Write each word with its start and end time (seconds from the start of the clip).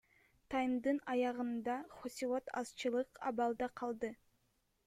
Таймдын 0.53 1.01
аягында 1.15 1.75
Хосилот 1.99 2.51
азчылык 2.63 3.23
абалда 3.33 3.73
калды. 3.83 4.15